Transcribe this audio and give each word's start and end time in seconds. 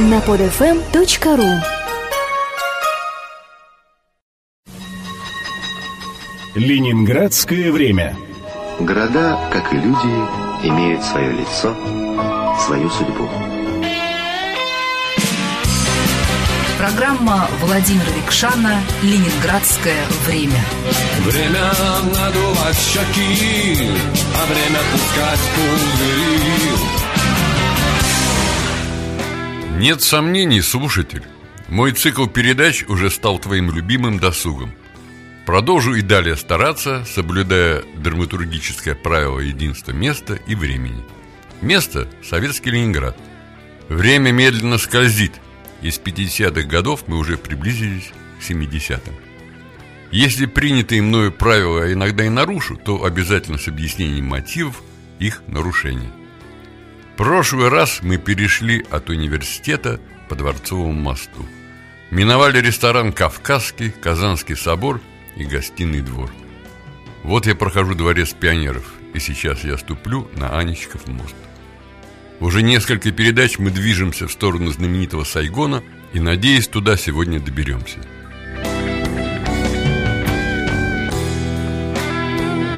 на 0.00 0.18
podfm.ru 0.20 1.60
Ленинградское 6.54 7.70
время 7.70 8.16
Города, 8.78 9.38
как 9.52 9.72
и 9.74 9.76
люди, 9.76 10.66
имеют 10.66 11.04
свое 11.04 11.32
лицо, 11.32 11.76
свою 12.64 12.88
судьбу. 12.88 13.28
Программа 16.78 17.46
Владимира 17.60 18.10
Викшана 18.16 18.80
«Ленинградское 19.02 20.02
время». 20.26 20.64
Время 21.26 21.72
надувать 22.04 22.78
щеки, 22.78 23.76
а 24.34 24.46
время 24.46 24.80
пускать 24.92 25.40
пузыри. 25.54 26.99
Нет 29.80 30.02
сомнений, 30.02 30.60
слушатель, 30.60 31.22
мой 31.68 31.92
цикл 31.92 32.26
передач 32.26 32.84
уже 32.86 33.08
стал 33.08 33.38
твоим 33.38 33.70
любимым 33.74 34.18
досугом. 34.18 34.74
Продолжу 35.46 35.94
и 35.94 36.02
далее 36.02 36.36
стараться, 36.36 37.06
соблюдая 37.06 37.82
драматургическое 37.96 38.94
правило 38.94 39.40
единства 39.40 39.92
места 39.92 40.34
и 40.34 40.54
времени. 40.54 41.02
Место– 41.62 42.10
Советский 42.22 42.72
Ленинград. 42.72 43.16
Время 43.88 44.32
медленно 44.32 44.76
скользит. 44.76 45.32
Из 45.80 45.98
50-х 45.98 46.68
годов 46.68 47.04
мы 47.06 47.16
уже 47.16 47.38
приблизились 47.38 48.12
к 48.38 48.50
70-м. 48.50 49.14
Если 50.10 50.44
принятые 50.44 51.00
мною 51.00 51.32
правила 51.32 51.90
иногда 51.90 52.26
и 52.26 52.28
нарушу, 52.28 52.76
то 52.76 53.02
обязательно 53.02 53.56
с 53.56 53.66
объяснением 53.66 54.26
мотивов 54.26 54.82
их 55.18 55.42
нарушения. 55.46 56.12
Прошлый 57.20 57.68
раз 57.68 57.98
мы 58.00 58.16
перешли 58.16 58.82
от 58.90 59.10
университета 59.10 60.00
по 60.30 60.34
Дворцовому 60.34 60.94
мосту. 60.94 61.44
Миновали 62.10 62.62
ресторан 62.62 63.12
«Кавказский», 63.12 63.90
Казанский 63.90 64.56
собор 64.56 65.02
и 65.36 65.44
гостиный 65.44 66.00
двор. 66.00 66.32
Вот 67.22 67.44
я 67.44 67.54
прохожу 67.54 67.94
дворец 67.94 68.32
пионеров, 68.32 68.94
и 69.12 69.18
сейчас 69.18 69.64
я 69.64 69.76
ступлю 69.76 70.30
на 70.34 70.58
Анечков 70.58 71.06
мост. 71.08 71.34
Уже 72.40 72.62
несколько 72.62 73.12
передач 73.12 73.58
мы 73.58 73.68
движемся 73.68 74.26
в 74.26 74.32
сторону 74.32 74.70
знаменитого 74.70 75.24
Сайгона 75.24 75.82
и, 76.14 76.20
надеюсь, 76.20 76.68
туда 76.68 76.96
сегодня 76.96 77.38
доберемся. 77.38 77.98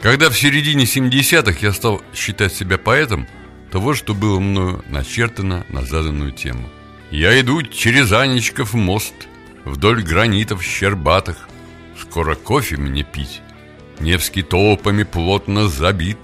Когда 0.03 0.31
в 0.31 0.37
середине 0.37 0.83
70-х 0.83 1.59
я 1.61 1.73
стал 1.73 2.03
считать 2.13 2.53
себя 2.53 2.77
поэтом, 2.77 3.29
то 3.73 3.81
вот 3.81 3.97
что 3.97 4.15
было 4.15 4.39
мною 4.39 4.84
начертано 4.91 5.65
на 5.70 5.83
заданную 5.83 6.33
тему. 6.33 6.69
Я 7.11 7.41
иду 7.41 7.62
через 7.62 8.12
Анечков 8.12 8.75
мост, 8.75 9.14
вдоль 9.64 10.03
гранитов 10.03 10.62
щербатых, 10.62 11.48
скоро 11.98 12.34
кофе 12.34 12.77
мне 12.77 13.03
пить. 13.03 13.41
Невский 13.98 14.42
толпами 14.42 15.05
плотно 15.05 15.69
забит, 15.69 16.19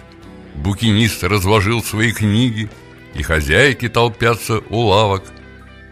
букинист 0.56 1.24
разложил 1.24 1.82
свои 1.82 2.12
книги, 2.12 2.68
и 3.14 3.22
хозяйки 3.22 3.88
толпятся 3.88 4.60
у 4.68 4.80
лавок, 4.80 5.24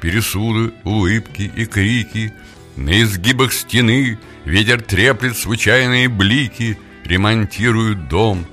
пересуды, 0.02 0.74
улыбки 0.84 1.50
и 1.56 1.64
крики, 1.64 2.34
на 2.76 3.00
изгибах 3.00 3.54
стены 3.54 4.18
ветер 4.44 4.82
треплет 4.82 5.38
случайные 5.38 6.10
блики, 6.10 6.78
ремонтируют 7.04 8.08
дом, 8.08 8.44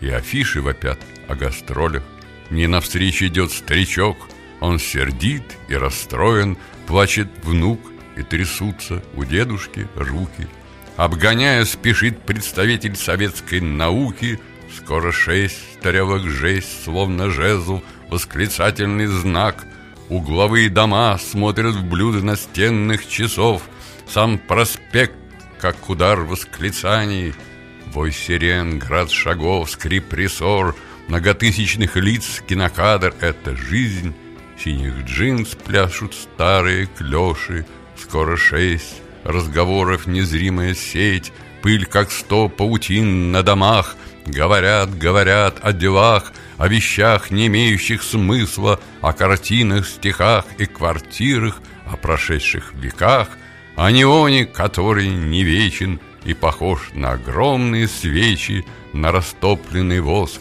и 0.00 0.08
афиши 0.08 0.60
вопят 0.60 0.98
о 1.28 1.36
гастролях. 1.36 2.02
Мне 2.50 2.68
навстречу 2.68 3.26
идет 3.26 3.52
старичок, 3.52 4.16
он 4.60 4.78
сердит 4.78 5.42
и 5.68 5.74
расстроен, 5.74 6.56
плачет 6.86 7.28
внук, 7.42 7.80
и 8.16 8.22
трясутся 8.22 9.02
у 9.14 9.24
дедушки 9.24 9.86
руки. 9.94 10.48
Обгоняя 10.96 11.64
спешит 11.64 12.20
представитель 12.22 12.96
советской 12.96 13.60
науки, 13.60 14.40
скоро 14.76 15.12
шесть 15.12 15.58
старевых 15.78 16.28
жесть, 16.28 16.82
словно 16.84 17.30
жезл, 17.30 17.80
восклицательный 18.08 19.06
знак. 19.06 19.64
Угловые 20.08 20.68
дома 20.68 21.16
смотрят 21.18 21.76
в 21.76 21.84
блюдо 21.84 22.24
настенных 22.24 23.06
часов, 23.08 23.62
сам 24.08 24.38
проспект, 24.38 25.14
как 25.60 25.88
удар 25.88 26.20
восклицаний— 26.20 27.34
Вой 27.92 28.12
сирен, 28.12 28.78
град 28.78 29.10
шагов, 29.10 29.70
скрип 29.70 30.12
рессор, 30.12 30.74
Многотысячных 31.08 31.96
лиц, 31.96 32.42
кинокадр— 32.46 33.14
это 33.20 33.56
жизнь. 33.56 34.14
Синих 34.62 35.06
джинс 35.06 35.54
пляшут 35.54 36.14
старые 36.14 36.86
клёши, 36.86 37.64
Скоро 37.96 38.36
шесть, 38.36 39.00
разговоров 39.24 40.06
незримая 40.06 40.74
сеть, 40.74 41.32
Пыль, 41.62 41.86
как 41.86 42.12
сто 42.12 42.48
паутин 42.50 43.32
на 43.32 43.42
домах, 43.42 43.96
Говорят, 44.26 44.98
говорят 44.98 45.58
о 45.62 45.72
делах, 45.72 46.34
О 46.58 46.68
вещах, 46.68 47.30
не 47.30 47.46
имеющих 47.46 48.02
смысла, 48.02 48.78
О 49.00 49.14
картинах, 49.14 49.88
стихах 49.88 50.44
и 50.58 50.66
квартирах, 50.66 51.62
О 51.90 51.96
прошедших 51.96 52.74
веках, 52.74 53.28
О 53.76 53.90
неоне, 53.90 54.44
который 54.44 55.08
не 55.08 55.42
вечен, 55.42 56.00
и 56.24 56.34
похож 56.34 56.90
на 56.92 57.12
огромные 57.12 57.88
свечи, 57.88 58.66
на 58.92 59.10
растопленный 59.10 60.00
воск. 60.00 60.40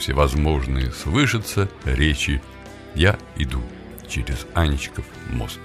Всевозможные 0.00 0.90
слышатся 0.92 1.68
речи. 1.84 2.42
Я 2.94 3.18
иду 3.36 3.60
через 4.08 4.46
Анечков 4.54 5.04
мост. 5.28 5.60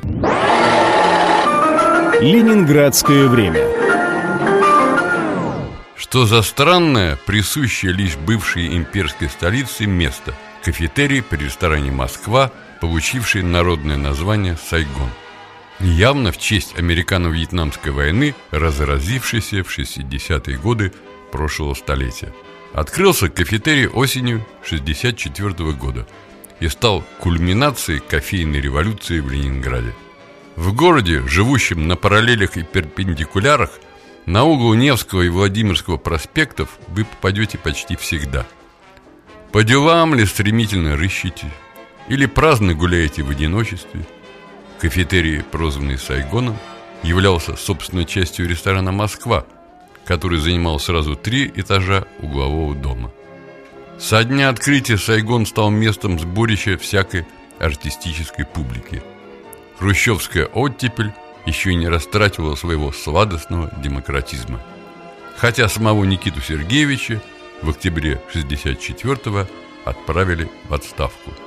Ленинградское 2.21 3.27
время 3.27 3.65
Что 5.95 6.25
за 6.25 6.41
странное, 6.41 7.17
присущее 7.25 7.93
лишь 7.93 8.17
бывшей 8.17 8.75
имперской 8.75 9.29
столице 9.29 9.85
место– 9.85 10.35
кафетерий 10.63 11.23
при 11.23 11.45
ресторане 11.45 11.91
«Москва», 11.91 12.51
получивший 12.81 13.41
народное 13.41 13.97
название 13.97 14.57
«Сайгон» 14.57 15.09
явно 15.79 16.31
в 16.31 16.37
честь 16.37 16.77
американо-вьетнамской 16.77 17.91
войны, 17.91 18.35
разразившейся 18.51 19.63
в 19.63 19.77
60-е 19.77 20.57
годы 20.57 20.91
прошлого 21.31 21.73
столетия. 21.73 22.33
Открылся 22.75 23.29
кафетерий 23.29 23.87
осенью 23.87 24.45
64 24.65 25.71
года 25.71 26.05
и 26.59 26.67
стал 26.67 27.05
кульминацией 27.19 28.01
кофейной 28.01 28.59
революции 28.59 29.21
в 29.21 29.31
Ленинграде. 29.31 29.93
В 30.57 30.75
городе, 30.75 31.25
живущем 31.25 31.87
на 31.87 31.95
параллелях 31.95 32.57
и 32.57 32.63
перпендикулярах, 32.63 33.69
на 34.25 34.43
углу 34.43 34.73
Невского 34.73 35.21
и 35.21 35.29
Владимирского 35.29 35.95
проспектов 35.95 36.77
вы 36.89 37.05
попадете 37.05 37.57
почти 37.57 37.95
всегда. 37.95 38.45
По 39.53 39.63
делам 39.63 40.13
ли 40.13 40.25
стремительно 40.25 40.97
рыщите, 40.97 41.49
или 42.09 42.25
праздно 42.25 42.73
гуляете 42.73 43.23
в 43.23 43.29
одиночестве– 43.29 44.05
Кафетерий, 44.81 45.43
прозванный 45.43 45.97
Сайгоном, 45.97 46.57
являлся 47.03 47.55
собственной 47.55 48.03
частью 48.03 48.49
ресторана 48.49 48.91
«Москва», 48.91 49.45
который 50.05 50.39
занимал 50.39 50.79
сразу 50.79 51.15
три 51.15 51.51
этажа 51.55 52.05
углового 52.19 52.75
дома. 52.75 53.11
Со 53.99 54.23
дня 54.23 54.49
открытия 54.49 54.97
Сайгон 54.97 55.45
стал 55.45 55.69
местом 55.69 56.19
сборища 56.19 56.77
всякой 56.77 57.25
артистической 57.59 58.45
публики. 58.45 59.01
Хрущевская 59.79 60.45
оттепель 60.45 61.13
еще 61.45 61.73
не 61.75 61.87
растратила 61.87 62.55
своего 62.55 62.91
сладостного 62.91 63.71
демократизма. 63.81 64.61
Хотя 65.37 65.67
самого 65.69 66.03
Никиту 66.05 66.41
Сергеевича 66.41 67.21
в 67.61 67.69
октябре 67.69 68.21
64-го 68.33 69.47
отправили 69.85 70.49
в 70.69 70.73
отставку– 70.73 71.31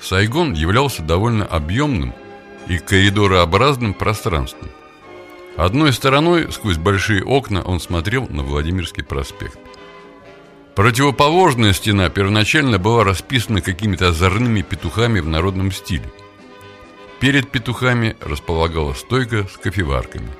Сайгон 0.00 0.52
являлся 0.54 1.02
довольно 1.02 1.44
объемным 1.44 2.14
и 2.68 2.78
коридорообразным 2.78 3.94
пространством. 3.94 4.70
Одной 5.58 5.92
стороной, 5.92 6.52
сквозь 6.52 6.76
большие 6.76 7.24
окна, 7.24 7.62
он 7.62 7.80
смотрел 7.80 8.28
на 8.30 8.44
Владимирский 8.44 9.02
проспект. 9.02 9.58
Противоположная 10.76 11.72
стена 11.72 12.08
первоначально 12.10 12.78
была 12.78 13.02
расписана 13.02 13.60
какими-то 13.60 14.10
озорными 14.10 14.62
петухами 14.62 15.18
в 15.18 15.26
народном 15.26 15.72
стиле. 15.72 16.08
Перед 17.18 17.50
петухами 17.50 18.16
располагалась 18.20 19.00
стойка 19.00 19.48
с 19.52 19.56
кофеварками. 19.56 20.30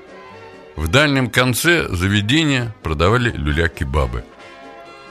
В 0.76 0.87
дальнем 0.87 1.31
конце 1.31 1.88
заведения 1.88 2.73
продавали 2.85 3.32
люля-кебабы. 3.32 4.25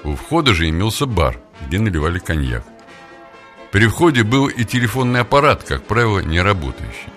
У 0.06 0.16
входа 0.16 0.54
же 0.54 0.70
имелся 0.70 1.06
бар, 1.06 1.38
где 1.68 1.80
наливали 1.80 2.20
коньяк. 2.20 2.64
При 3.74 3.88
входе 3.88 4.24
был 4.24 4.48
и 4.48 4.64
телефонный 4.64 5.20
аппарат, 5.20 5.66
как 5.66 5.84
правило, 5.84 6.20
не 6.20 6.40
работающий. 6.40 7.12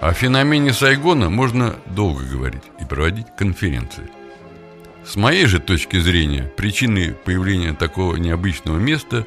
О 0.00 0.12
феномене 0.12 0.72
Сайгона 0.72 1.28
можно 1.28 1.76
долго 1.86 2.22
говорить 2.22 2.62
и 2.80 2.84
проводить 2.84 3.26
конференции. 3.36 4.08
С 5.04 5.16
моей 5.16 5.46
же 5.46 5.58
точки 5.58 5.98
зрения, 5.98 6.44
причиной 6.56 7.14
появления 7.14 7.72
такого 7.72 8.14
необычного 8.14 8.78
места 8.78 9.26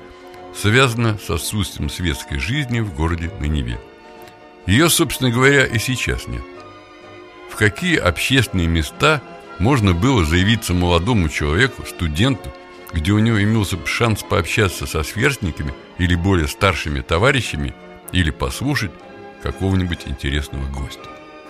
связана 0.56 1.18
с 1.18 1.30
отсутствием 1.30 1.90
светской 1.90 2.40
жизни 2.40 2.80
в 2.80 2.94
городе 2.94 3.30
на 3.42 3.46
Неве. 3.46 3.82
Ее, 4.66 4.90
собственно 4.90 5.30
говоря, 5.30 5.66
и 5.66 5.78
сейчас 5.78 6.28
нет. 6.28 6.44
В 7.50 7.58
какие 7.58 7.98
общественные 7.98 8.68
места 8.68 9.22
можно 9.60 9.94
было 9.94 10.24
заявиться 10.24 10.74
молодому 10.74 11.28
человеку, 11.28 11.86
студенту, 11.86 12.50
где 12.94 13.12
у 13.12 13.20
него 13.20 13.44
имелся 13.44 13.78
шанс 13.86 14.24
пообщаться 14.24 14.86
со 14.86 15.04
сверстниками 15.04 15.74
или 15.98 16.16
более 16.16 16.48
старшими 16.48 17.02
товарищами, 17.02 17.74
или 18.14 18.30
послушать 18.30 18.92
какого-нибудь 19.42 20.08
интересного 20.08 20.66
гостя. 20.68 21.10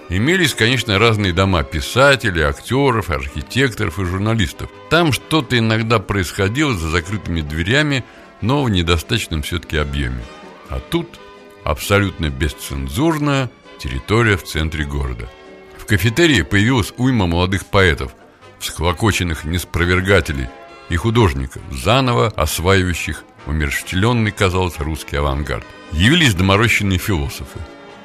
Имелись, 0.09 0.53
конечно, 0.53 0.99
разные 0.99 1.31
дома 1.31 1.63
писателей, 1.63 2.41
актеров, 2.41 3.09
архитекторов 3.09 3.97
и 3.97 4.03
журналистов. 4.03 4.69
Там 4.89 5.13
что-то 5.13 5.57
иногда 5.57 5.99
происходило 5.99 6.73
за 6.73 6.89
закрытыми 6.89 7.41
дверями, 7.41 8.03
но 8.41 8.63
в 8.63 8.69
недостаточном 8.69 9.41
все-таки 9.41 9.77
объеме. 9.77 10.21
А 10.69 10.79
тут 10.79 11.19
абсолютно 11.63 12.29
бесцензурная 12.29 13.49
территория 13.77 14.35
в 14.35 14.43
центре 14.43 14.83
города. 14.83 15.29
В 15.77 15.85
кафетерии 15.85 16.41
появилась 16.41 16.93
уйма 16.97 17.25
молодых 17.25 17.65
поэтов, 17.65 18.13
всклокоченных 18.59 19.45
неспровергателей 19.45 20.47
и 20.89 20.95
художников, 20.95 21.61
заново 21.71 22.27
осваивающих 22.35 23.23
умерщвленный, 23.45 24.31
казалось, 24.31 24.79
русский 24.79 25.15
авангард. 25.15 25.65
Явились 25.91 26.35
доморощенные 26.35 26.99
философы, 26.99 27.59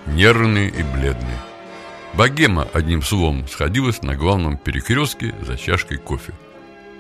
нервные 0.06 0.68
и 0.68 0.82
бледные. 0.82 1.38
Богема, 2.14 2.66
одним 2.72 3.02
словом, 3.02 3.46
сходилась 3.46 4.02
на 4.02 4.14
главном 4.14 4.56
перекрестке 4.56 5.34
за 5.42 5.56
чашкой 5.56 5.98
кофе. 5.98 6.32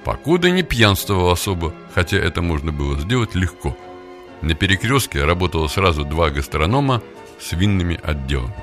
Покуда 0.04 0.50
не 0.50 0.62
пьянствовал 0.62 1.30
особо, 1.30 1.72
хотя 1.94 2.18
это 2.18 2.42
можно 2.42 2.70
было 2.70 2.98
сделать 2.98 3.34
легко. 3.34 3.76
На 4.42 4.54
перекрестке 4.54 5.24
работало 5.24 5.66
сразу 5.68 6.04
два 6.04 6.30
гастронома 6.30 7.02
с 7.40 7.52
винными 7.52 7.98
отделами. 8.02 8.54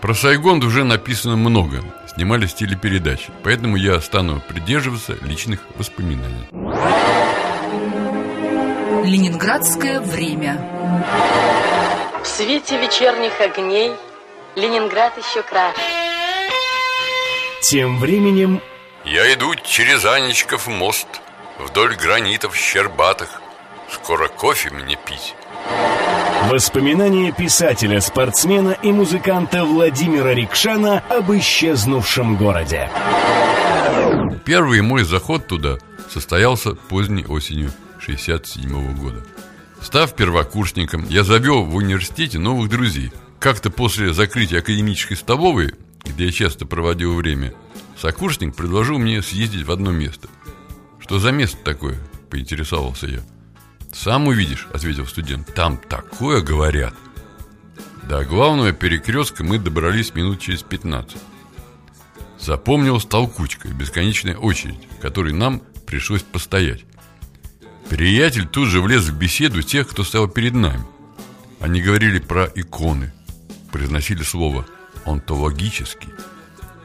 Про 0.00 0.14
Сайгон 0.14 0.62
уже 0.62 0.84
написано 0.84 1.36
много, 1.36 1.82
снимались 2.14 2.54
телепередачи, 2.54 3.30
поэтому 3.42 3.76
я 3.76 4.00
стану 4.00 4.40
придерживаться 4.48 5.16
личных 5.22 5.60
воспоминаний. 5.76 6.48
Ленинградское 9.04 10.00
время. 10.00 11.67
В 12.22 12.26
свете 12.26 12.78
вечерних 12.78 13.40
огней 13.40 13.92
Ленинград 14.56 15.16
еще 15.16 15.42
краше. 15.42 15.78
Тем 17.62 17.98
временем 17.98 18.60
Я 19.04 19.32
иду 19.34 19.54
через 19.56 20.04
Анечков 20.04 20.66
мост 20.66 21.08
Вдоль 21.58 21.96
гранитов 21.96 22.56
щербатых 22.56 23.40
Скоро 23.90 24.28
кофе 24.28 24.70
мне 24.70 24.96
пить 24.96 25.34
воспоминания 26.48 27.32
писателя, 27.32 28.00
спортсмена 28.00 28.76
и 28.82 28.90
музыканта 28.90 29.64
Владимира 29.64 30.32
Рикшана 30.32 31.02
об 31.10 31.30
исчезнувшем 31.32 32.36
городе. 32.36 32.88
Первый 34.44 34.80
мой 34.80 35.04
заход 35.04 35.46
туда 35.46 35.76
состоялся 36.08 36.74
поздней 36.74 37.26
осенью 37.26 37.70
67 38.00 38.96
года 38.96 39.24
Став 39.82 40.14
первокурсником, 40.14 41.06
я 41.08 41.24
завел 41.24 41.64
в 41.64 41.74
университете 41.74 42.38
новых 42.38 42.68
друзей 42.68 43.12
Как-то 43.38 43.70
после 43.70 44.12
закрытия 44.12 44.58
академической 44.58 45.14
столовой, 45.14 45.74
где 46.04 46.26
я 46.26 46.32
часто 46.32 46.66
проводил 46.66 47.14
время 47.14 47.54
Сокурсник 47.96 48.54
предложил 48.54 48.98
мне 48.98 49.22
съездить 49.22 49.66
в 49.66 49.70
одно 49.70 49.92
место 49.92 50.28
Что 50.98 51.18
за 51.18 51.32
место 51.32 51.58
такое? 51.64 51.96
Поинтересовался 52.30 53.06
я 53.06 53.20
«Сам 53.92 54.28
увидишь»,— 54.28 54.68
ответил 54.72 55.06
студент. 55.06 55.52
«Там 55.54 55.76
такое 55.76 56.42
говорят». 56.42 56.94
До 58.08 58.24
главного 58.24 58.72
перекрестка 58.72 59.44
мы 59.44 59.58
добрались 59.58 60.14
минут 60.14 60.40
через 60.40 60.62
15. 60.62 61.16
Запомнилась 62.38 63.04
толкучка 63.04 63.68
и 63.68 63.72
бесконечная 63.72 64.36
очередь, 64.36 64.86
в 64.96 65.00
которой 65.00 65.32
нам 65.32 65.62
пришлось 65.86 66.22
постоять. 66.22 66.84
Приятель 67.88 68.46
тут 68.46 68.68
же 68.68 68.80
влез 68.80 69.04
в 69.04 69.16
беседу 69.16 69.62
тех, 69.62 69.88
кто 69.88 70.04
стоял 70.04 70.28
перед 70.28 70.54
нами. 70.54 70.84
Они 71.60 71.80
говорили 71.80 72.18
про 72.18 72.50
иконы, 72.54 73.12
произносили 73.72 74.22
слово 74.22 74.66
«онтологический». 75.04 76.10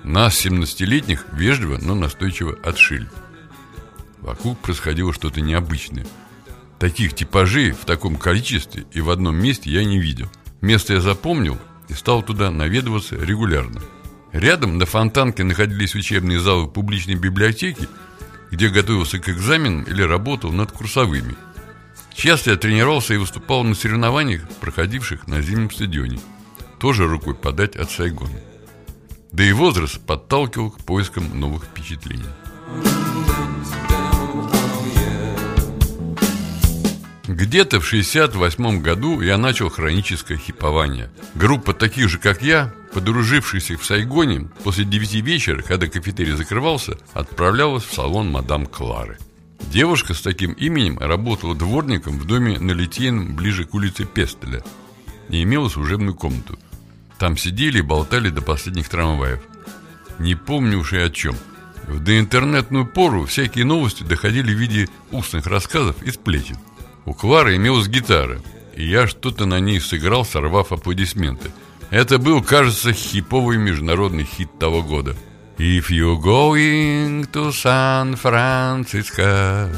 Нас, 0.03 0.45
17-летних, 0.45 1.25
вежливо, 1.31 1.77
но 1.81 1.95
настойчиво 1.95 2.57
отшили. 2.63 3.07
Вокруг 4.19 4.59
происходило 4.59 5.13
что-то 5.13 5.41
необычное– 5.41 6.05
Таких 6.83 7.15
типажей 7.15 7.71
в 7.71 7.85
таком 7.85 8.17
количестве 8.17 8.85
и 8.91 8.99
в 8.99 9.09
одном 9.09 9.37
месте 9.37 9.71
я 9.71 9.85
не 9.85 9.99
видел. 9.99 10.29
Место 10.59 10.95
я 10.95 10.99
запомнил 10.99 11.57
и 11.87 11.93
стал 11.93 12.23
туда 12.23 12.51
наведываться 12.51 13.15
регулярно. 13.15 13.81
Рядом 14.33 14.77
на 14.77 14.85
Фонтанке 14.85 15.45
находились 15.45 15.95
учебные 15.95 16.41
залы 16.41 16.67
публичной 16.67 17.15
библиотеки, 17.15 17.87
где 18.53 18.69
готовился 18.69 19.17
к 19.17 19.29
экзаменам 19.29 19.81
или 19.81 20.03
работал 20.03 20.51
над 20.51 20.71
курсовыми. 20.71 21.35
Часто 22.13 22.51
я 22.51 22.55
тренировался 22.55 23.15
и 23.15 23.17
выступал 23.17 23.63
на 23.63 23.73
соревнованиях, 23.73 24.47
проходивших 24.61 25.27
на 25.27 25.41
зимнем 25.41 25.71
стадионе. 25.71 26.19
Тоже 26.79 27.07
рукой 27.07 27.33
подать 27.33 27.75
от 27.75 27.89
Сайгона. 27.89 28.39
Да 29.31 29.43
и 29.43 29.51
возраст 29.53 29.99
подталкивал 29.99 30.69
к 30.69 30.77
поискам 30.83 31.39
новых 31.39 31.63
впечатлений. 31.63 32.29
Где-то 37.27 37.79
в 37.79 37.85
68 37.85 38.81
году 38.81 39.21
я 39.21 39.37
начал 39.37 39.69
хроническое 39.69 40.37
хипование. 40.37 41.09
Группа 41.35 41.73
таких 41.73 42.09
же, 42.09 42.17
как 42.17 42.41
я, 42.41 42.73
подружившихся 42.93 43.77
в 43.77 43.85
Сайгоне, 43.85 44.49
после 44.65 44.83
9 44.83 45.13
вечера, 45.23 45.61
когда 45.61 45.87
кафетерий 45.87 46.33
закрывался, 46.33 46.97
отправлялась 47.13 47.85
в 47.85 47.93
салон 47.93 48.29
мадам 48.29 48.65
Клары. 48.65 49.17
Девушка 49.71 50.13
с 50.13 50.21
таким 50.21 50.51
именем 50.51 50.99
работала 50.99 51.55
дворником 51.55 52.19
в 52.19 52.25
доме 52.25 52.59
на 52.59 52.71
Литейном 52.71 53.35
ближе 53.35 53.63
к 53.63 53.73
улице 53.73 54.03
Пестеля 54.03 54.61
и 55.29 55.41
имела 55.43 55.69
служебную 55.69 56.15
комнату. 56.15 56.59
Там 57.19 57.37
сидели 57.37 57.77
и 57.77 57.81
болтали 57.81 58.29
до 58.29 58.41
последних 58.41 58.89
трамваев. 58.89 59.39
Не 60.19 60.35
помню 60.35 60.79
уж 60.79 60.91
и 60.91 60.97
о 60.97 61.09
чем. 61.09 61.37
В 61.87 62.01
доинтернетную 62.01 62.85
пору 62.85 63.25
всякие 63.25 63.63
новости 63.63 64.03
доходили 64.03 64.53
в 64.53 64.59
виде 64.59 64.89
устных 65.11 65.47
рассказов 65.47 66.03
и 66.03 66.11
сплетен. 66.11 66.57
У 67.05 67.13
Клары 67.13 67.55
имелась 67.55 67.87
гитара, 67.87 68.41
и 68.75 68.85
я 68.85 69.07
что-то 69.07 69.45
на 69.45 69.59
ней 69.59 69.79
сыграл, 69.79 70.25
сорвав 70.25 70.71
аплодисменты. 70.71 71.51
Это 71.89 72.17
был, 72.17 72.41
кажется, 72.41 72.93
хиповый 72.93 73.57
международный 73.57 74.23
хит 74.23 74.57
того 74.57 74.81
года. 74.81 75.15
If 75.57 75.89
you're 75.89 76.19
going 76.19 77.29
to 77.31 77.51
San 77.51 78.19
Francisco 78.19 79.69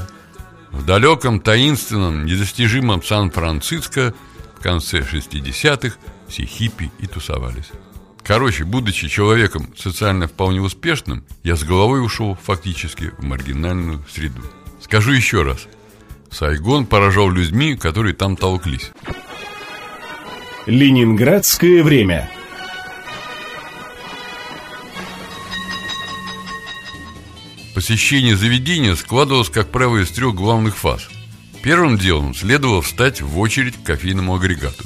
В 0.72 0.86
далеком, 0.86 1.42
таинственном, 1.42 2.26
недостижимом 2.26 3.04
Сан-Франциско 3.04 4.14
в 4.58 4.62
конце 4.62 5.00
60-х 5.00 5.98
все 6.30 6.46
хиппи 6.46 6.92
и 7.00 7.08
тусовались. 7.08 7.72
Короче, 8.24 8.64
будучи 8.64 9.08
человеком 9.08 9.68
социально 9.78 10.28
вполне 10.28 10.62
успешным, 10.62 11.26
я 11.44 11.56
с 11.56 11.64
головой 11.64 12.04
ушел 12.04 12.36
фактически 12.42 13.12
в 13.18 13.24
маргинальную 13.24 14.04
среду. 14.10 14.42
Скажу 14.82 15.12
еще 15.12 15.44
раз, 15.44 15.68
Сайгон 16.36 16.86
поражал 16.86 17.30
людьми, 17.30 17.78
которые 17.78 18.14
там 18.14 18.36
толклись. 18.36 18.92
Ленинградское 20.66 21.82
время. 21.82 22.30
Посещение 27.74 28.36
заведения 28.36 28.96
складывалось, 28.96 29.50
как 29.50 29.70
правило, 29.72 30.04
из 30.04 30.10
трех 30.10 30.36
главных 30.36 30.76
фаз. 30.76 31.08
Первым 31.64 31.98
делом 31.98 32.36
следовало 32.36 32.82
встать 32.82 33.22
в 33.22 33.40
очередь 33.40 33.78
к 33.78 33.84
кофейному 33.84 34.36
агрегату. 34.36 34.84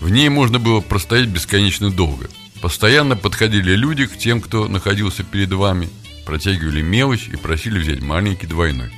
В 0.00 0.10
ней 0.10 0.28
можно 0.28 0.60
было 0.60 0.80
простоять 0.80 1.28
бесконечно 1.28 1.90
долго. 1.90 2.28
Постоянно 2.60 3.16
подходили 3.16 3.72
люди 3.74 4.06
к 4.06 4.16
тем, 4.16 4.40
кто 4.40 4.68
находился 4.68 5.24
перед 5.24 5.52
вами, 5.52 5.88
протягивали 6.24 6.82
мелочь 6.82 7.28
и 7.32 7.36
просили 7.36 7.80
взять 7.80 8.00
маленький 8.00 8.46
двойной. 8.46 8.92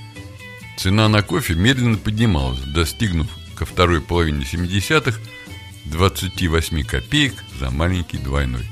Цена 0.77 1.09
на 1.09 1.23
кофе 1.23 1.55
медленно 1.55 1.99
поднималась, 1.99 2.61
достигнув 2.61 3.29
ко 3.55 3.67
второй 3.67 4.00
половине 4.00 4.45
70-х 4.45 5.19
28 5.85 6.85
копеек 6.85 7.35
за 7.59 7.71
маленький 7.71 8.19
двойной. 8.19 8.67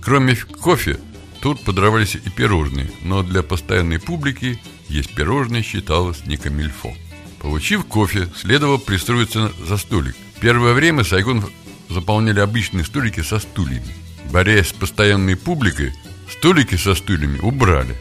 Кроме 0.00 0.36
кофе, 0.36 0.98
тут 1.40 1.64
подравались 1.64 2.14
и 2.14 2.30
пирожные, 2.30 2.90
но 3.02 3.22
для 3.22 3.42
постоянной 3.42 3.98
публики 3.98 4.58
есть 4.88 5.14
пирожные 5.14 5.62
считалось 5.62 6.24
не 6.26 6.36
камильфо. 6.36 6.94
Получив 7.40 7.84
кофе, 7.84 8.28
следовало 8.36 8.78
пристроиться 8.78 9.52
за 9.66 9.76
столик. 9.76 10.16
Первое 10.40 10.74
время 10.74 11.04
Сайгон 11.04 11.44
заполняли 11.88 12.40
обычные 12.40 12.84
столики 12.84 13.20
со 13.20 13.38
стульями. 13.38 13.94
Борясь 14.32 14.68
с 14.68 14.72
постоянной 14.72 15.36
публикой, 15.36 15.92
столики 16.30 16.76
со 16.76 16.94
стульями 16.94 17.38
убрали, 17.38 17.96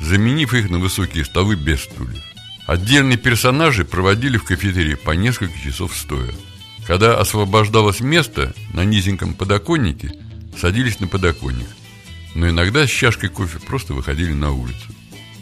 заменив 0.00 0.52
их 0.54 0.70
на 0.70 0.78
высокие 0.78 1.24
столы 1.24 1.56
без 1.56 1.82
стульев. 1.82 2.22
Отдельные 2.66 3.18
персонажи 3.18 3.84
проводили 3.84 4.36
в 4.36 4.44
кафетерии 4.44 4.94
по 4.94 5.10
несколько 5.12 5.58
часов 5.58 5.96
стоя. 5.96 6.32
Когда 6.86 7.18
освобождалось 7.18 8.00
место 8.00 8.54
на 8.72 8.84
низеньком 8.84 9.34
подоконнике, 9.34 10.12
садились 10.58 11.00
на 11.00 11.08
подоконник. 11.08 11.68
Но 12.34 12.48
иногда 12.48 12.86
с 12.86 12.90
чашкой 12.90 13.28
кофе 13.30 13.58
просто 13.58 13.94
выходили 13.94 14.32
на 14.32 14.52
улицу. 14.52 14.92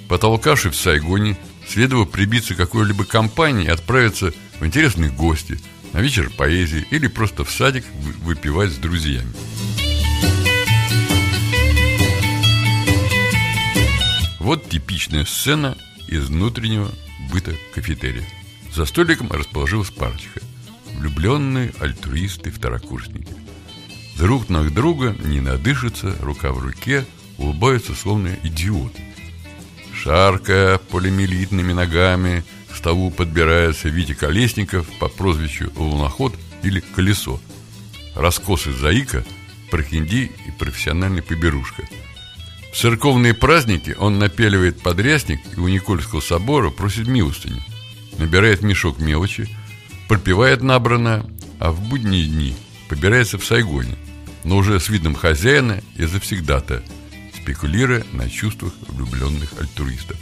Потолкавшись 0.08 0.72
в 0.72 0.80
Сайгоне, 0.80 1.36
следовало 1.68 2.04
прибиться 2.04 2.54
к 2.54 2.58
какой-либо 2.58 3.04
компании 3.04 3.66
и 3.66 3.70
отправиться 3.70 4.32
в 4.58 4.66
интересные 4.66 5.10
гости, 5.10 5.60
на 5.92 6.00
вечер 6.00 6.30
поэзии 6.30 6.86
или 6.90 7.06
просто 7.06 7.44
в 7.44 7.50
садик 7.50 7.84
выпивать 8.22 8.72
с 8.72 8.76
друзьями. 8.76 9.32
Вот 14.38 14.68
типичная 14.68 15.24
сцена 15.26 15.76
из 16.08 16.24
внутреннего 16.26 16.90
быта 17.30 17.54
кафетерия. 17.74 18.26
За 18.72 18.84
столиком 18.86 19.30
расположилась 19.30 19.90
парочка. 19.90 20.40
Влюбленные 20.94 21.72
альтруисты-второкурсники. 21.80 23.34
Друг 24.16 24.48
на 24.48 24.68
друга 24.68 25.16
не 25.24 25.40
надышатся, 25.40 26.14
рука 26.20 26.52
в 26.52 26.58
руке, 26.58 27.06
улыбаются 27.38 27.94
словно 27.94 28.36
идиоты. 28.42 29.02
Шаркая 29.94 30.78
полимелитными 30.78 31.72
ногами, 31.72 32.44
к 32.70 32.76
столу 32.76 33.10
подбирается 33.10 33.88
Витя 33.88 34.14
Колесников 34.14 34.86
по 34.98 35.08
прозвищу 35.08 35.72
Луноход 35.76 36.34
или 36.62 36.80
Колесо. 36.80 37.40
Раскосы 38.14 38.72
заика, 38.72 39.24
прохинди 39.70 40.30
и 40.46 40.50
профессиональный 40.50 41.22
поберушка– 41.22 41.84
в 42.72 42.76
церковные 42.76 43.34
праздники 43.34 43.96
он 43.98 44.18
напяливает 44.18 44.80
подрясник 44.80 45.40
и 45.56 45.60
у 45.60 45.68
Никольского 45.68 46.20
собора 46.20 46.70
просит 46.70 47.08
милостыню. 47.08 47.62
Набирает 48.18 48.62
мешок 48.62 48.98
мелочи, 49.00 49.48
пропивает 50.08 50.62
набранное, 50.62 51.24
а 51.58 51.72
в 51.72 51.80
будние 51.80 52.26
дни 52.26 52.56
побирается 52.88 53.38
в 53.38 53.44
Сайгоне, 53.44 53.96
но 54.44 54.56
уже 54.56 54.78
с 54.78 54.88
видом 54.88 55.14
хозяина 55.14 55.80
и 55.96 56.04
завсегдата, 56.04 56.82
спекулируя 57.34 58.04
на 58.12 58.30
чувствах 58.30 58.72
влюбленных 58.88 59.52
альтруистов. 59.58 60.16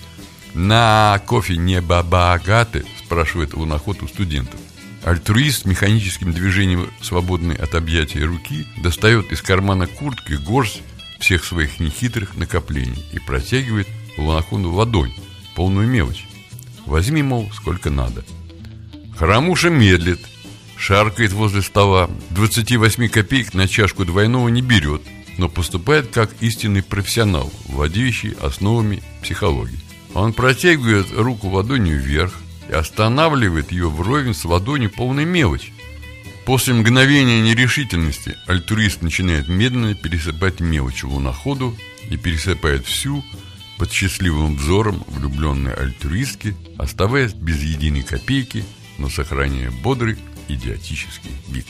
«На 0.55 1.21
кофе 1.27 1.57
не 1.57 1.81
бабагаты?»– 1.81 2.85
спрашивает 3.05 3.55
луноход 3.55 4.03
у 4.03 4.09
студентов. 4.09 4.59
Альтруист 5.05 5.67
механическим 5.67 6.33
движением, 6.33 6.91
свободной 7.03 7.55
от 7.55 7.75
объятия 7.75 8.25
руки, 8.25 8.67
достает 8.83 9.31
из 9.31 9.43
кармана 9.43 9.87
куртки 9.87 10.33
горсть 10.33 10.83
всех 11.19 11.45
своих 11.45 11.81
нехитрых 11.81 12.37
накоплений 12.37 13.05
и 13.13 13.19
протягивает 13.19 13.89
Лунахуну 14.17 14.73
ладонь, 14.73 15.15
полную 15.55 15.89
мелочь. 15.89 16.27
Возьми, 16.87 17.23
мол, 17.23 17.51
сколько 17.53 17.91
надо. 17.91 18.25
Харамуша 19.17 19.71
медлит, 19.71 20.21
шаркает 20.77 21.33
возле 21.33 21.63
стола, 21.63 22.09
28 22.31 23.09
копеек 23.09 23.55
на 23.55 23.69
чашку 23.69 24.05
двойного 24.05 24.49
не 24.49 24.63
берет, 24.63 25.03
но 25.37 25.49
поступает 25.49 26.09
как 26.09 26.31
истинный 26.41 26.83
профессионал, 26.83 27.53
владеющий 27.67 28.33
основами 28.41 29.03
психологии. 29.23 29.81
Он 30.15 30.33
протягивает 30.33 31.07
руку 31.13 31.49
ладонью 31.49 31.99
вверх 31.99 32.33
и 32.69 32.73
останавливает 32.73 33.73
ее 33.73 33.89
вровень 33.89 34.35
с 34.35 34.45
ладонью 34.45 34.91
полной 34.91 35.25
мелочи. 35.25 35.73
После 36.49 36.73
мгновения 36.73 37.43
нерешительности 37.43 38.35
альтруист 38.47 39.03
начинает 39.03 39.49
медленно 39.49 39.95
пересыпать 39.95 40.61
мелочь 40.61 41.05
луноходу 41.05 41.77
и 42.09 42.17
пересыпает 42.17 42.87
всю 42.87 43.23
под 43.77 43.93
счастливым 43.93 44.57
взором 44.57 45.05
влюбленной 45.09 45.75
альтруистки, 45.75 46.57
оставаясь 46.79 47.35
без 47.35 47.63
единой 47.63 48.03
копейки, 48.03 48.65
но 48.97 49.11
сохраняя 49.11 49.71
бодрый 49.71 50.17
идиотический 50.49 51.33
вид. 51.49 51.67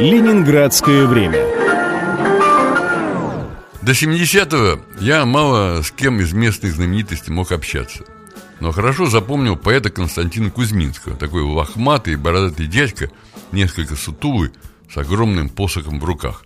Ленинградское 0.00 1.06
время. 1.06 1.38
До 3.80 3.92
70-го 3.92 4.82
я 4.98 5.24
мало 5.24 5.82
с 5.82 5.92
кем 5.92 6.18
из 6.18 6.32
местных 6.32 6.74
знаменитостей 6.74 7.30
мог 7.30 7.52
общаться– 7.52 8.02
но 8.60 8.72
хорошо 8.72 9.06
запомнил 9.06 9.56
поэта 9.56 9.90
Константина 9.90 10.50
Кузьминского, 10.50 11.16
такой 11.16 11.42
лохматый 11.42 12.16
бородатый 12.16 12.66
дядька, 12.66 13.10
несколько 13.52 13.96
сутулый, 13.96 14.52
с 14.92 14.96
огромным 14.96 15.48
посохом 15.48 15.98
в 15.98 16.04
руках. 16.04 16.44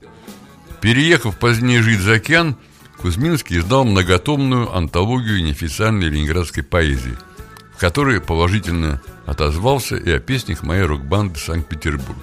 Переехав 0.80 1.38
позднее 1.38 1.82
жить 1.82 2.00
за 2.00 2.14
океан, 2.14 2.56
Кузьминский 2.98 3.58
издал 3.58 3.84
многотомную 3.84 4.74
антологию 4.74 5.42
неофициальной 5.42 6.08
ленинградской 6.08 6.62
поэзии, 6.62 7.16
в 7.74 7.78
которой 7.78 8.20
положительно 8.20 9.00
отозвался 9.26 9.96
и 9.96 10.10
о 10.10 10.20
песнях 10.20 10.62
моей 10.62 10.84
рок-банды 10.84 11.38
«Санкт-Петербург». 11.38 12.18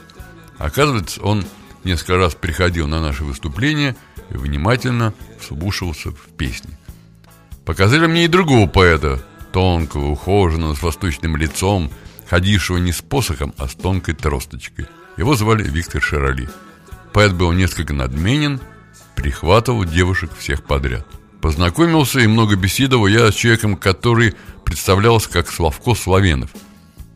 Оказывается, 0.57 1.21
он 1.21 1.43
несколько 1.83 2.17
раз 2.17 2.35
приходил 2.35 2.87
на 2.87 3.01
наши 3.01 3.23
выступления 3.23 3.95
и 4.29 4.37
внимательно 4.37 5.13
вслушивался 5.39 6.11
в 6.11 6.29
песни. 6.37 6.77
Показали 7.65 8.05
мне 8.07 8.25
и 8.25 8.27
другого 8.27 8.67
поэта, 8.67 9.23
тонкого, 9.51 10.09
ухоженного, 10.09 10.75
с 10.75 10.81
восточным 10.81 11.35
лицом, 11.35 11.91
ходившего 12.29 12.77
не 12.77 12.91
с 12.91 13.01
посохом, 13.01 13.53
а 13.57 13.67
с 13.67 13.75
тонкой 13.75 14.15
тросточкой. 14.15 14.87
Его 15.17 15.35
звали 15.35 15.63
Виктор 15.63 16.01
Широли. 16.01 16.49
Поэт 17.13 17.33
был 17.33 17.51
несколько 17.51 17.93
надменен, 17.93 18.61
прихватывал 19.15 19.85
девушек 19.85 20.31
всех 20.37 20.63
подряд. 20.63 21.05
Познакомился 21.41 22.19
и 22.19 22.27
много 22.27 22.55
беседовал 22.55 23.07
я 23.07 23.31
с 23.31 23.35
человеком, 23.35 23.75
который 23.75 24.35
представлялся 24.63 25.29
как 25.29 25.49
Славко 25.49 25.95
Славенов. 25.95 26.51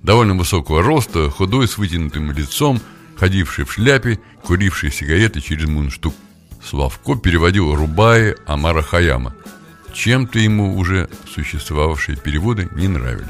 Довольно 0.03 0.35
высокого 0.35 0.83
роста, 0.83 1.29
худой, 1.29 1.67
с 1.67 1.77
вытянутым 1.77 2.31
лицом, 2.31 2.81
ходивший 3.15 3.65
в 3.65 3.71
шляпе, 3.71 4.19
куривший 4.43 4.91
сигареты 4.91 5.41
через 5.41 5.67
мундштук. 5.67 6.13
Славко 6.63 7.15
переводил 7.15 7.73
Рубаи 7.73 8.35
Амара 8.45 8.81
Хаяма– 8.81 9.35
чем-то 9.95 10.39
ему 10.39 10.77
уже 10.77 11.09
существовавшие 11.33 12.17
переводы 12.17 12.69
не 12.75 12.87
нравились. 12.87 13.29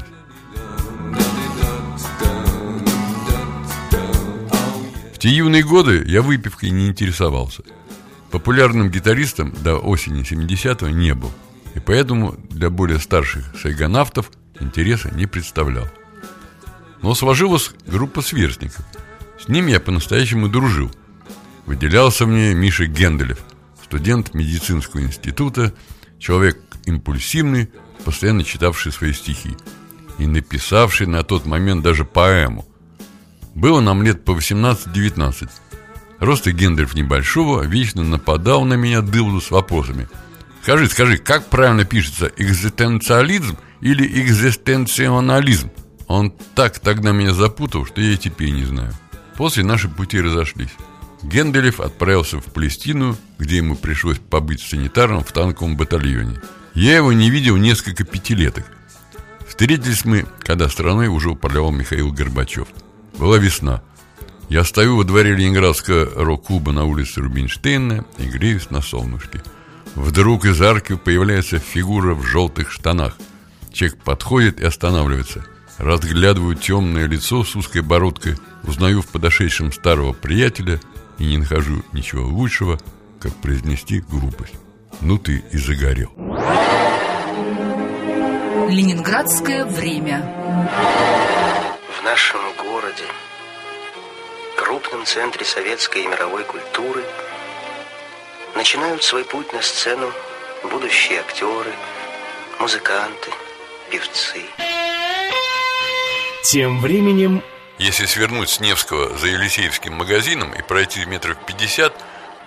В 5.14 5.18
те 5.18 5.30
юные 5.30 5.62
годы 5.62 6.02
я 6.06 6.20
выпивкой 6.20 6.70
не 6.70 6.88
интересовался. 6.88 7.62
Популярным 8.30 8.90
гитаристом 8.90 9.54
до 9.62 9.76
осени 9.76 10.22
70-го 10.22 10.88
не 10.88 11.14
был, 11.14 11.32
и 11.74 11.80
поэтому 11.80 12.36
для 12.50 12.68
более 12.68 12.98
старших 12.98 13.44
сайгонавтов 13.62 14.30
интереса 14.58 15.14
не 15.14 15.26
представлял. 15.26 15.88
Но 17.00 17.14
сложилась 17.14 17.70
группа 17.86 18.20
сверстников. 18.20 18.84
С 19.40 19.48
ними 19.48 19.70
я 19.70 19.80
по-настоящему 19.80 20.48
дружил. 20.48 20.90
Выделялся 21.64 22.26
мне 22.26 22.54
Миша 22.54 22.86
Генделев, 22.86 23.38
студент 23.84 24.34
медицинского 24.34 25.00
института, 25.00 25.72
Человек 26.18 26.58
импульсивный, 26.86 27.70
постоянно 28.04 28.44
читавший 28.44 28.92
свои 28.92 29.12
стихи 29.12 29.56
и 30.18 30.26
написавший 30.26 31.06
на 31.06 31.22
тот 31.22 31.46
момент 31.46 31.82
даже 31.82 32.04
поэму. 32.04 32.66
Было 33.54 33.80
нам 33.80 34.02
лет 34.02 34.24
по 34.24 34.32
18-19. 34.32 35.48
Роста 36.18 36.52
Гендрев 36.52 36.94
небольшого 36.94 37.62
вечно 37.62 38.02
нападал 38.02 38.64
на 38.64 38.74
меня 38.74 39.02
дылду 39.02 39.40
с 39.40 39.50
вопросами. 39.50 40.08
Скажи, 40.62 40.88
скажи, 40.88 41.18
как 41.18 41.48
правильно 41.48 41.84
пишется, 41.84 42.30
экзистенциализм 42.36 43.56
или 43.80 44.06
экзистенционализм? 44.22 45.70
Он 46.06 46.32
так 46.54 46.78
тогда 46.78 47.12
меня 47.12 47.32
запутал, 47.34 47.84
что 47.84 48.00
я 48.00 48.12
и 48.12 48.16
теперь 48.16 48.50
не 48.50 48.64
знаю. 48.64 48.92
После 49.36 49.64
наши 49.64 49.88
пути 49.88 50.20
разошлись. 50.20 50.74
Генделев 51.26 51.80
отправился 51.80 52.40
в 52.40 52.44
Палестину, 52.44 53.16
где 53.38 53.56
ему 53.56 53.74
пришлось 53.74 54.18
побыть 54.18 54.60
санитаром 54.60 55.24
в 55.24 55.32
танковом 55.32 55.76
батальоне. 55.76 56.40
Я 56.74 56.96
его 56.96 57.12
не 57.12 57.30
видел 57.30 57.56
несколько 57.56 58.04
пятилеток. 58.04 58.64
Встретились 59.48 60.04
мы, 60.04 60.26
когда 60.40 60.68
страной 60.68 61.08
уже 61.08 61.30
управлял 61.30 61.72
Михаил 61.72 62.12
Горбачев. 62.12 62.68
Была 63.18 63.38
весна. 63.38 63.82
Я 64.48 64.62
стою 64.62 64.96
во 64.96 65.04
дворе 65.04 65.34
Ленинградского 65.34 66.24
рок-клуба 66.24 66.70
на 66.70 66.84
улице 66.84 67.20
Рубинштейна 67.20 68.04
и 68.18 68.26
греюсь 68.26 68.70
на 68.70 68.80
солнышке. 68.80 69.42
Вдруг 69.96 70.44
из 70.44 70.60
арки 70.62 70.94
появляется 70.94 71.58
фигура 71.58 72.14
в 72.14 72.22
желтых 72.24 72.70
штанах. 72.70 73.16
Человек 73.72 73.98
подходит 73.98 74.60
и 74.60 74.64
останавливается. 74.64 75.44
Разглядываю 75.78 76.54
темное 76.54 77.06
лицо 77.06 77.42
с 77.42 77.56
узкой 77.56 77.82
бородкой, 77.82 78.36
узнаю 78.62 79.02
в 79.02 79.08
подошедшем 79.08 79.72
старого 79.72 80.12
приятеля– 80.12 80.80
и 81.18 81.24
не 81.24 81.38
нахожу 81.38 81.82
ничего 81.92 82.26
лучшего, 82.26 82.78
как 83.20 83.34
произнести 83.36 84.00
глупость. 84.00 84.54
Ну 85.00 85.18
ты 85.18 85.42
и 85.52 85.58
загорел. 85.58 86.10
Ленинградское 88.68 89.64
время. 89.64 90.20
В 91.98 92.04
нашем 92.04 92.40
городе, 92.56 93.04
крупном 94.56 95.04
центре 95.04 95.44
советской 95.44 96.04
и 96.04 96.06
мировой 96.06 96.44
культуры, 96.44 97.02
начинают 98.54 99.02
свой 99.02 99.24
путь 99.24 99.52
на 99.52 99.62
сцену 99.62 100.10
будущие 100.70 101.20
актеры, 101.20 101.72
музыканты, 102.58 103.30
певцы. 103.90 104.42
Тем 106.42 106.80
временем 106.80 107.42
Если 107.78 108.06
свернуть 108.06 108.48
с 108.48 108.60
Невского 108.60 109.16
за 109.18 109.26
Елисеевским 109.26 109.92
магазином 109.92 110.52
и 110.54 110.62
пройти 110.62 111.04
метров 111.04 111.36
50, 111.46 111.92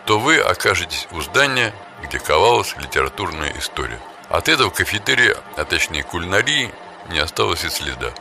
то 0.06 0.20
вы 0.20 0.40
окажетесь 0.40 1.08
у 1.12 1.22
здания, 1.22 1.72
где 2.04 2.18
ковалась 2.18 2.76
литературная 2.80 3.54
история. 3.60 4.00
От 4.30 4.50
этого 4.50 4.72
кафетерия, 4.72 5.38
а 5.56 5.66
точнее 5.66 6.02
кулинарии, 6.02 6.72
не 7.12 7.20
осталось 7.20 7.64
и 7.64 7.70
следа. 7.70 8.12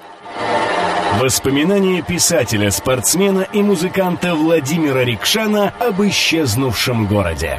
воспоминания 1.18 2.02
писателя, 2.02 2.70
спортсмена 2.70 3.46
и 3.54 3.62
музыканта 3.62 4.34
Владимира 4.34 5.02
Рикшана 5.02 5.70
об 5.80 6.02
исчезнувшем 6.02 7.06
городе. 7.06 7.58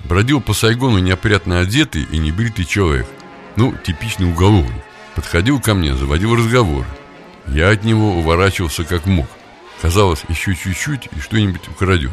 Бродил 0.00 0.40
по 0.40 0.54
Сайгону 0.54 0.98
неопрятно 0.98 1.60
одетый 1.60 2.02
и 2.02 2.18
небритый 2.18 2.64
человек. 2.64 3.06
Ну, 3.54 3.74
типичный 3.76 4.28
уголовник. 4.28 4.82
Подходил 5.14 5.60
ко 5.60 5.74
мне, 5.74 5.94
заводил 5.94 6.34
разговоры. 6.34 6.86
Я 7.48 7.70
от 7.70 7.84
него 7.84 8.16
уворачивался 8.16 8.84
как 8.84 9.06
мог. 9.06 9.26
Казалось, 9.80 10.24
еще 10.28 10.54
чуть-чуть 10.54 11.08
и 11.16 11.20
что-нибудь 11.20 11.68
украдет. 11.68 12.12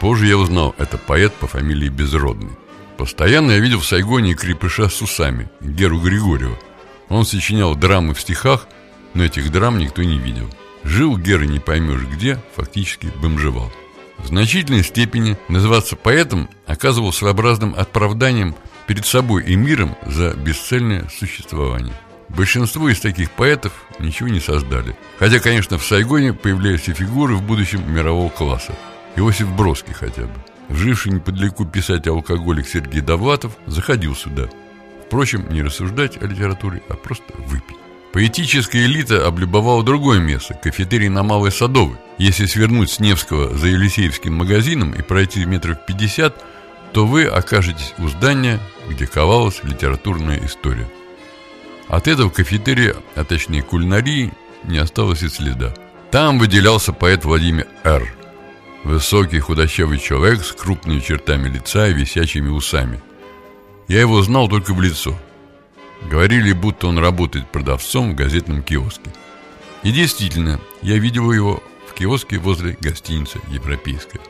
Позже 0.00 0.26
я 0.26 0.36
узнал, 0.36 0.74
это 0.78 0.98
поэт 0.98 1.32
по 1.34 1.46
фамилии 1.46 1.88
Безродный. 1.88 2.50
Постоянно 2.96 3.52
я 3.52 3.58
видел 3.58 3.80
в 3.80 3.86
Сайгоне 3.86 4.34
крепыша 4.34 4.88
с 4.88 5.02
усами, 5.02 5.50
Геру 5.60 6.00
Григорьева. 6.00 6.58
Он 7.08 7.24
сочинял 7.24 7.74
драмы 7.74 8.14
в 8.14 8.20
стихах, 8.20 8.66
но 9.14 9.24
этих 9.24 9.50
драм 9.50 9.78
никто 9.78 10.02
не 10.02 10.18
видел. 10.18 10.48
Жил 10.84 11.16
Гера 11.16 11.44
не 11.44 11.58
поймешь 11.58 12.02
где, 12.02 12.40
фактически 12.56 13.12
бомжевал. 13.20 13.70
В 14.18 14.26
значительной 14.26 14.84
степени 14.84 15.36
называться 15.48 15.96
поэтом 15.96 16.48
оказывал 16.66 17.12
своеобразным 17.12 17.74
оправданием 17.76 18.54
перед 18.86 19.06
собой 19.06 19.44
и 19.44 19.56
миром 19.56 19.96
за 20.06 20.34
бесцельное 20.34 21.08
существование. 21.08 21.94
Большинство 22.28 22.88
из 22.88 23.00
таких 23.00 23.30
поэтов 23.30 23.72
ничего 23.98 24.28
не 24.28 24.40
создали. 24.40 24.96
Хотя, 25.18 25.38
конечно, 25.38 25.78
в 25.78 25.84
Сайгоне 25.84 26.32
появляются 26.32 26.94
фигуры 26.94 27.34
в 27.34 27.42
будущем 27.42 27.90
мирового 27.92 28.30
класса. 28.30 28.74
Иосиф 29.16 29.48
Бродский 29.52 29.92
хотя 29.92 30.22
бы. 30.22 30.32
Живший 30.70 31.12
неподалеку 31.12 31.66
писатель-алкоголик 31.66 32.66
Сергей 32.66 33.00
Довлатов 33.02 33.52
заходил 33.66 34.14
сюда. 34.14 34.48
Впрочем, 35.06 35.46
не 35.50 35.62
рассуждать 35.62 36.20
о 36.22 36.26
литературе, 36.26 36.82
а 36.88 36.94
просто 36.94 37.34
выпить. 37.46 37.76
Поэтическая 38.12 38.84
элита 38.84 39.26
облюбовала 39.26 39.82
другое 39.82 40.20
место– 40.20 40.54
кафетерий 40.62 41.08
на 41.08 41.22
Малой 41.22 41.50
Садовой. 41.50 41.96
Если 42.18 42.46
свернуть 42.46 42.90
с 42.90 43.00
Невского 43.00 43.56
за 43.56 43.68
Елисеевским 43.68 44.34
магазином 44.34 44.92
и 44.92 45.02
пройти 45.02 45.44
метров 45.46 45.84
50, 45.86 46.44
то 46.92 47.06
вы 47.06 47.24
окажетесь 47.24 47.94
у 47.98 48.08
здания, 48.08 48.60
где 48.88 49.06
ковалась 49.06 49.64
литературная 49.64 50.40
история. 50.44 50.86
От 51.92 52.08
этого 52.08 52.30
кафетерия, 52.30 52.96
а 53.16 53.22
точнее 53.22 53.62
кулинарии, 53.62 54.32
не 54.64 54.78
осталось 54.78 55.22
и 55.22 55.28
следа. 55.28 55.74
Там 56.10 56.38
выделялся 56.38 56.94
поэт 56.94 57.26
Владимир 57.26 57.66
Р. 57.84 58.10
Высокий 58.82 59.40
худощавый 59.40 59.98
человек 59.98 60.42
с 60.42 60.52
крупными 60.52 61.00
чертами 61.00 61.50
лица 61.50 61.88
и 61.88 61.92
висячими 61.92 62.48
усами. 62.48 63.02
Я 63.88 64.00
его 64.00 64.22
знал 64.22 64.48
только 64.48 64.72
в 64.72 64.80
лицо. 64.80 65.14
Говорили, 66.10 66.54
будто 66.54 66.86
он 66.86 66.98
работает 66.98 67.52
продавцом 67.52 68.12
в 68.12 68.14
газетном 68.14 68.62
киоске. 68.62 69.10
И 69.82 69.92
действительно, 69.92 70.60
я 70.80 70.96
видел 70.96 71.30
его 71.30 71.62
в 71.86 71.92
киоске 71.92 72.38
возле 72.38 72.74
гостиницы 72.80 73.38
«Европейская». 73.48 74.20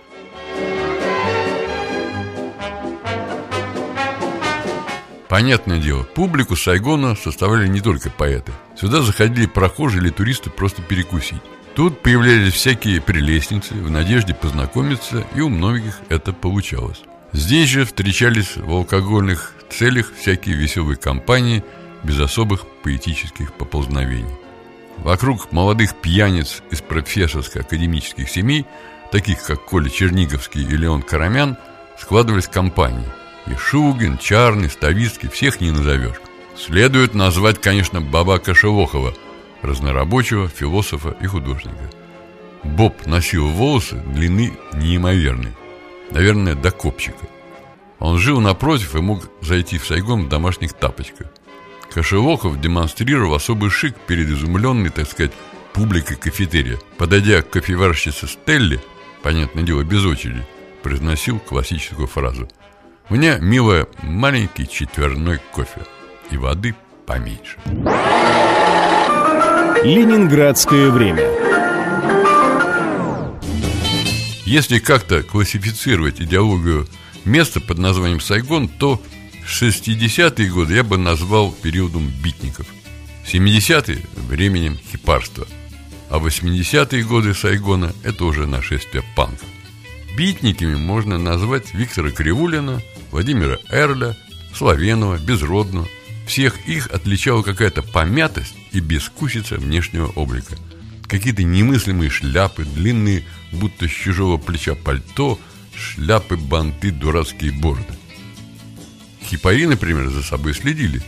Понятное 5.33 5.79
дело, 5.79 6.03
публику 6.03 6.57
Сайгона 6.57 7.17
составляли 7.17 7.67
не 7.67 7.81
только 7.81 8.11
поэты. 8.11 8.53
Сюда 8.79 9.01
заходили 9.01 9.47
прохожие 9.47 10.03
или 10.03 10.11
туристы 10.11 10.51
просто 10.51 10.83
перекусить. 10.83 11.41
Тут 11.75 12.03
появлялись 12.03 12.53
всякие 12.53 13.01
прелестницы 13.01 13.73
в 13.73 13.91
надежде 13.91 14.35
познакомиться, 14.35 15.25
и 15.35 15.41
у 15.41 15.49
многих 15.49 15.99
это 16.11 16.35
получалось. 16.35 17.01
Здесь 17.33 17.71
же 17.71 17.87
встречались 17.87 18.59
в 18.59 18.71
алкогольных 18.71 19.55
целях 19.71 20.13
всякие 20.21 20.55
веселые 20.55 20.99
компании 20.99 21.65
без 22.03 22.21
особых 22.21 22.67
поэтических 22.83 23.55
поползновений. 23.55 24.37
Вокруг 24.99 25.51
молодых 25.51 25.95
пьяниц 25.95 26.63
из 26.71 26.83
профессорско-академических 26.83 28.29
семей, 28.29 28.67
таких 29.11 29.43
как 29.45 29.65
Коля 29.65 29.89
Черниговский 29.89 30.63
и 30.63 30.77
Леон 30.77 31.01
Карамян, 31.01 31.57
складывались 31.99 32.49
компании. 32.49 33.22
И 33.47 33.55
Шугин, 33.55 34.19
Чарный, 34.19 34.71
Ставицкий, 34.71 35.29
всех 35.29 35.61
не 35.61 35.71
назовешь. 35.71 36.21
Следует 36.57 37.15
назвать, 37.15 37.61
конечно, 37.61 38.01
Баба 38.01 38.39
Кошелохова, 38.39 39.15
разнорабочего, 39.63 40.49
философа 40.49 41.17
и 41.21 41.27
художника. 41.27 41.91
Боб 42.63 43.07
носил 43.07 43.49
волосы 43.49 43.97
длины 44.07 44.53
неимоверной, 44.75 45.53
наверное, 46.11 46.55
до 46.55 46.71
копчика. 46.71 47.27
Он 47.99 48.19
жил 48.19 48.41
напротив 48.41 48.95
и 48.95 49.01
мог 49.01 49.29
зайти 49.41 49.79
в 49.79 49.87
Сайгон 49.87 50.25
в 50.25 50.29
домашних 50.29 50.73
тапочках. 50.73 51.29
Кошелохов 51.93 52.61
демонстрировал 52.61 53.35
особый 53.35 53.71
шик 53.71 53.97
перед 54.07 54.29
изумленной, 54.29 54.91
так 54.91 55.09
сказать, 55.11 55.33
публикой 55.73 56.17
кафетерия. 56.17 56.79
Подойдя 56.97 57.43
к 57.43 57.51
кофеварщице 57.51 58.27
Стелле, 58.29 58.81
понятное 59.23 59.63
дело, 59.63 59.83
без 59.83 60.05
очереди, 60.05 60.47
произносил 60.83 61.39
классическую 61.39 62.07
фразу 62.07 62.49
«Мне, 63.13 63.37
милая, 63.43 63.87
маленький 64.03 64.67
четверной 64.67 65.39
кофе 65.53 65.83
и 66.31 66.39
воды 66.39 66.75
поменьше». 67.05 67.59
Ленинградское 69.85 70.89
время. 70.89 71.23
Если 74.47 74.79
как-то 74.79 75.23
классифицировать 75.23 76.23
идеологию 76.23 76.89
места 77.27 77.61
под 77.61 77.77
названием 77.77 78.19
Сайгон, 78.19 78.67
то 78.67 78.99
60-е 79.47 80.49
годы 80.51 80.77
я 80.77 80.83
бы 80.83 80.97
назвал 80.97 81.53
периодом 81.53 82.11
битников. 82.25 82.67
70-е– 83.31 83.99
временем 84.27 84.79
хипарства. 84.91 85.47
А 86.09 86.17
80-е 86.17 87.05
годы 87.05 87.35
Сайгона– 87.35 87.93
это 88.05 88.25
уже 88.25 88.47
нашествие 88.47 89.05
панков. 89.15 89.49
Битниками 90.17 90.77
можно 90.77 91.19
назвать 91.19 91.75
Виктора 91.75 92.11
Кривулина, 92.11 92.81
Владимира 93.13 93.59
Эрля, 93.69 94.17
Славенова, 94.55 95.19
Безродного. 95.19 95.87
Всех 96.27 96.67
их 96.67 96.87
отличала 96.91 97.43
какая-то 97.43 97.83
помятость 97.83 98.55
и 98.73 98.81
бескусица 98.81 99.57
внешнего 99.57 100.07
облика. 100.07 100.57
Какие-то 101.07 101.43
немыслимые 101.43 102.11
шляпы, 102.11 102.65
длинные, 102.65 103.25
будто 103.53 103.87
с 103.87 103.91
чужого 103.91 104.39
плеча 104.39 104.75
пальто, 104.75 105.39
шляпы, 105.77 106.37
банты, 106.37 106.91
дурацкие 106.91 107.53
бороды. 107.53 107.95
Хипари, 109.23 109.67
например, 109.67 110.09
за 110.09 110.23
собой 110.23 110.55
следили. 110.55 111.03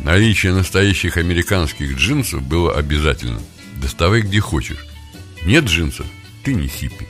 Наличие 0.00 0.52
настоящих 0.52 1.16
американских 1.16 1.96
джинсов 1.96 2.42
было 2.42 2.76
обязательно. 2.76 3.40
Доставай 3.80 4.20
где 4.20 4.40
хочешь. 4.40 4.86
Нет 5.44 5.64
джинсов, 5.64 6.06
ты 6.44 6.52
не 6.52 6.68
хиппи. 6.68 7.06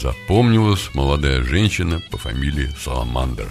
Запомнилась 0.00 0.90
молодая 0.94 1.42
женщина 1.42 2.00
по 2.10 2.18
фамилии 2.18 2.70
Саламандр. 2.82 3.50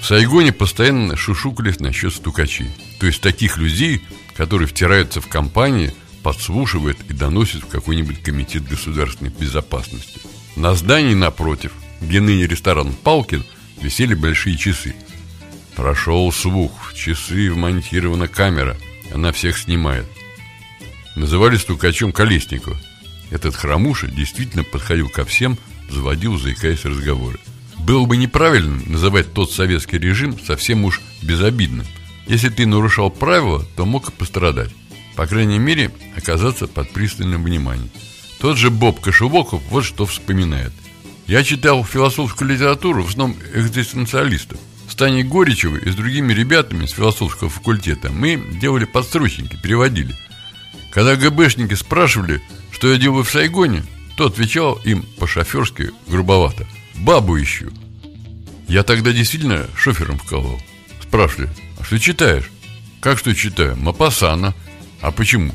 В 0.00 0.06
Сайгоне 0.06 0.52
постоянно 0.52 1.16
шушукались 1.16 1.80
насчет 1.80 2.12
стукачей. 2.12 2.70
То 3.00 3.06
есть 3.06 3.22
таких 3.22 3.56
людей, 3.56 4.02
которые 4.36 4.68
втираются 4.68 5.20
в 5.20 5.28
компании, 5.28 5.94
подслушивают 6.22 6.98
и 7.08 7.12
доносят 7.12 7.62
в 7.62 7.68
какой-нибудь 7.68 8.22
комитет 8.22 8.68
государственной 8.68 9.30
безопасности. 9.30 10.20
На 10.56 10.74
здании 10.74 11.14
напротив, 11.14 11.72
где 12.00 12.20
ныне 12.20 12.46
ресторан 12.46 12.92
«Палкин», 12.92 13.44
висели 13.80 14.14
большие 14.14 14.56
часы. 14.56 14.94
Прошел 15.74 16.30
слух, 16.32 16.90
в 16.90 16.94
часы 16.94 17.50
вмонтирована 17.50 18.28
камера, 18.28 18.76
она 19.12 19.32
всех 19.32 19.58
снимает. 19.58 20.06
Называли 21.16 21.56
стукачом 21.56 22.12
Колесникова. 22.12 22.76
Этот 23.30 23.54
хромуша 23.54 24.06
действительно 24.06 24.64
подходил 24.64 25.08
ко 25.08 25.24
всем, 25.24 25.58
заводил, 25.90 26.38
заикаясь 26.38 26.84
разговоры. 26.84 27.38
Было 27.78 28.06
бы 28.06 28.16
неправильным 28.16 28.82
называть 28.86 29.32
тот 29.32 29.52
советский 29.52 29.98
режим 29.98 30.38
совсем 30.40 30.84
уж 30.84 31.00
безобидным. 31.22 31.86
Если 32.26 32.48
ты 32.48 32.66
нарушал 32.66 33.10
правила, 33.10 33.64
то 33.76 33.84
мог 33.84 34.08
и 34.08 34.12
пострадать. 34.12 34.70
По 35.16 35.26
крайней 35.26 35.58
мере, 35.58 35.90
оказаться 36.16 36.66
под 36.66 36.90
пристальным 36.90 37.44
вниманием. 37.44 37.90
Тот 38.40 38.56
же 38.56 38.70
Боб 38.70 39.00
Кошелоков 39.00 39.62
вот 39.70 39.84
что 39.84 40.06
вспоминает. 40.06 40.72
Я 41.26 41.44
читал 41.44 41.84
философскую 41.84 42.50
литературу 42.50 43.02
в 43.02 43.08
основном 43.08 43.38
экзистенциалистов. 43.54 44.58
С 44.88 44.94
Таней 44.94 45.22
Горичевой 45.22 45.80
и 45.80 45.90
с 45.90 45.94
другими 45.94 46.32
ребятами 46.32 46.86
с 46.86 46.92
философского 46.92 47.48
факультета 47.48 48.10
мы 48.10 48.42
делали 48.60 48.84
подстрочники, 48.84 49.58
переводили. 49.62 50.14
Когда 50.94 51.16
ГБшники 51.16 51.74
спрашивали, 51.74 52.40
что 52.70 52.90
я 52.90 52.98
делаю 52.98 53.24
в 53.24 53.30
Сайгоне, 53.30 53.84
то 54.16 54.26
отвечал 54.26 54.74
им 54.84 55.02
по-шоферски 55.18 55.90
грубовато. 56.06 56.68
Бабу 56.94 57.40
ищу. 57.42 57.72
Я 58.68 58.84
тогда 58.84 59.12
действительно 59.12 59.66
шофером 59.76 60.18
вкалывал. 60.18 60.62
Спрашивали, 61.02 61.50
а 61.80 61.84
что 61.84 61.98
читаешь? 61.98 62.48
Как 63.00 63.18
что 63.18 63.34
читаю? 63.34 63.76
Мапасана. 63.76 64.54
А 65.00 65.10
почему? 65.10 65.52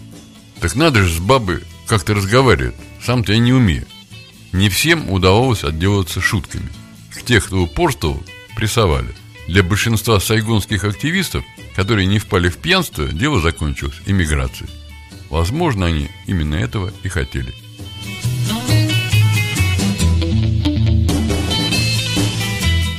Так 0.59 0.75
надо 0.75 1.03
же 1.03 1.15
с 1.15 1.19
бабой 1.19 1.63
как-то 1.87 2.13
разговаривать. 2.13 2.75
Сам-то 3.01 3.31
я 3.31 3.39
не 3.39 3.53
умею. 3.53 3.87
Не 4.51 4.67
всем 4.67 5.09
удавалось 5.09 5.63
отделаться 5.63 6.19
шутками. 6.19 6.67
К 7.15 7.23
тех, 7.23 7.45
кто 7.45 7.61
упорствовал, 7.61 8.21
прессовали. 8.57 9.15
Для 9.47 9.63
большинства 9.63 10.19
сайгонских 10.19 10.83
активистов, 10.83 11.45
которые 11.75 12.07
не 12.07 12.19
впали 12.19 12.49
в 12.49 12.57
пьянство, 12.57 13.07
дело 13.07 13.39
закончилось 13.39 13.95
иммиграцией. 14.05 14.69
Возможно, 15.29 15.85
они 15.85 16.09
именно 16.27 16.55
этого 16.55 16.91
и 17.03 17.07
хотели. 17.07 17.53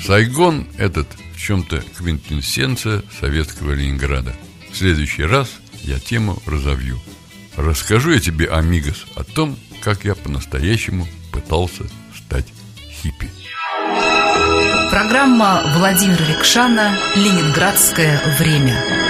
Сайгон 0.06 0.66
этот 0.76 1.06
в 1.34 1.40
чем-то 1.40 1.82
квинтэссенция 1.96 3.02
советского 3.20 3.72
Ленинграда. 3.72 4.34
В 4.72 4.76
следующий 4.76 5.24
раз 5.24 5.48
я 5.82 5.98
тему 5.98 6.38
разовью. 6.46 7.00
Расскажу 7.56 8.12
я 8.12 8.20
тебе, 8.20 8.46
Амигос, 8.46 9.06
о 9.16 9.24
том, 9.24 9.56
как 9.82 10.04
я 10.04 10.14
по-настоящему 10.14 11.06
пытался 11.32 11.84
стать 12.16 12.46
хиппи. 13.02 13.28
Программа 14.90 15.72
Владимира 15.76 16.24
Рикшана 16.26 16.96
«Ленинградское 17.14 18.20
время». 18.38 19.09